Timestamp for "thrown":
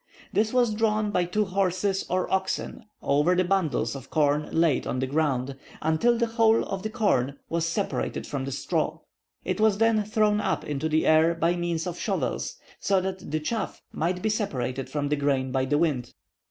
10.03-10.39